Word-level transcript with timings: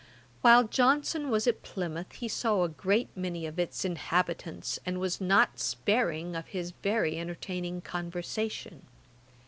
While 0.41 0.63
Johnson 0.63 1.29
was 1.29 1.45
at 1.45 1.61
Plymouth, 1.61 2.13
he 2.13 2.27
saw 2.27 2.63
a 2.63 2.69
great 2.69 3.09
many 3.15 3.45
of 3.45 3.59
its 3.59 3.85
inhabitants, 3.85 4.79
and 4.83 4.99
was 4.99 5.21
not 5.21 5.59
sparing 5.59 6.35
of 6.35 6.47
his 6.47 6.71
very 6.81 7.19
entertaining 7.19 7.81
conversation. 7.81 8.87